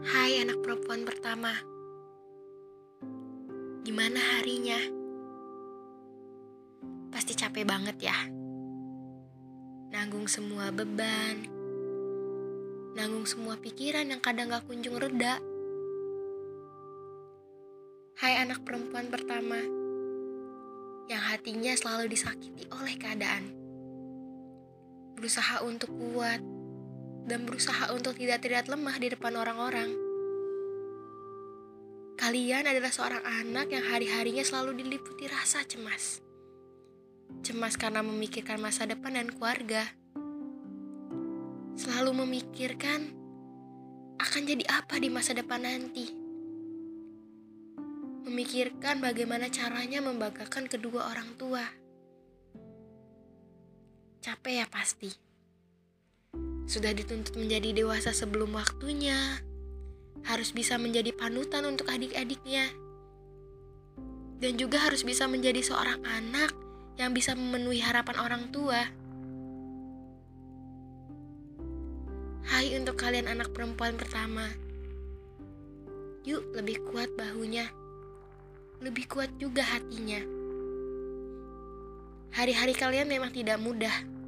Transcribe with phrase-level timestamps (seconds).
[0.00, 1.52] Hai anak perempuan pertama.
[3.84, 4.80] Gimana harinya?
[7.12, 8.16] Pasti capek banget ya.
[9.92, 11.44] Nanggung semua beban.
[12.96, 15.36] Nanggung semua pikiran yang kadang gak kunjung reda.
[18.16, 19.60] Hai anak perempuan pertama
[21.12, 23.52] Yang hatinya selalu disakiti oleh keadaan.
[25.20, 26.40] Berusaha untuk kuat
[27.26, 29.90] dan berusaha untuk tidak terlihat lemah di depan orang-orang.
[32.20, 36.20] Kalian adalah seorang anak yang hari-harinya selalu diliputi rasa cemas.
[37.40, 39.88] Cemas karena memikirkan masa depan dan keluarga.
[41.80, 43.16] Selalu memikirkan
[44.20, 46.12] akan jadi apa di masa depan nanti.
[48.28, 51.64] Memikirkan bagaimana caranya membanggakan kedua orang tua.
[54.20, 55.29] Capek ya pasti
[56.70, 59.42] sudah dituntut menjadi dewasa sebelum waktunya,
[60.22, 62.70] harus bisa menjadi panutan untuk adik-adiknya,
[64.38, 66.54] dan juga harus bisa menjadi seorang anak
[66.94, 68.86] yang bisa memenuhi harapan orang tua.
[72.46, 74.46] Hai untuk kalian anak perempuan pertama,
[76.22, 77.66] yuk lebih kuat bahunya,
[78.78, 80.22] lebih kuat juga hatinya.
[82.30, 84.19] Hari-hari kalian memang tidak mudah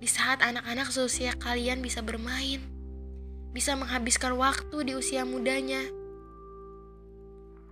[0.00, 2.64] di saat anak-anak seusia kalian bisa bermain,
[3.52, 5.84] bisa menghabiskan waktu di usia mudanya,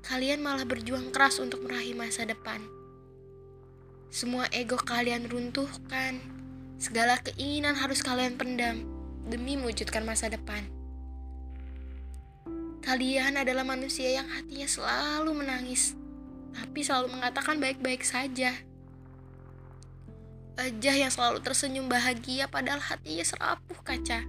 [0.04, 2.60] kalian malah berjuang keras untuk meraih masa depan.
[4.12, 6.20] Semua ego kalian runtuhkan,
[6.76, 8.84] segala keinginan harus kalian pendam
[9.24, 10.68] demi mewujudkan masa depan.
[12.84, 15.96] Kalian adalah manusia yang hatinya selalu menangis,
[16.52, 18.52] tapi selalu mengatakan baik-baik saja.
[20.58, 24.26] Wajah yang selalu tersenyum bahagia padahal hatinya serapuh kaca.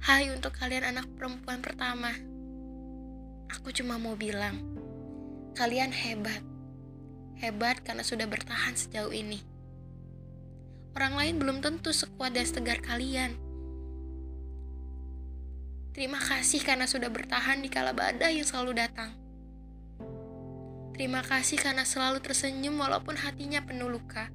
[0.00, 2.08] Hai untuk kalian anak perempuan pertama.
[3.52, 4.56] Aku cuma mau bilang,
[5.52, 6.40] kalian hebat.
[7.36, 9.44] Hebat karena sudah bertahan sejauh ini.
[10.96, 13.36] Orang lain belum tentu sekuat dan setegar kalian.
[15.92, 19.23] Terima kasih karena sudah bertahan di kala badai yang selalu datang.
[20.94, 24.30] Terima kasih karena selalu tersenyum walaupun hatinya penuh luka.